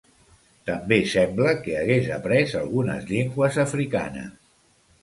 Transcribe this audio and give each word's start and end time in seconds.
També 0.69 0.97
sembla 1.11 1.53
que 1.67 1.77
hagués 1.83 2.09
après 2.17 2.59
algunes 2.63 3.07
llengües 3.13 3.63
africanes. 3.69 4.35